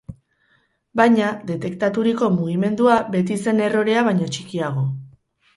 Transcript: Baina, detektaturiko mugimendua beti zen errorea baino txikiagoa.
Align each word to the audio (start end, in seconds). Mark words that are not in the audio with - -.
Baina, 1.01 1.27
detektaturiko 1.51 2.31
mugimendua 2.39 2.97
beti 3.17 3.39
zen 3.47 3.63
errorea 3.67 4.07
baino 4.09 4.31
txikiagoa. 4.35 4.91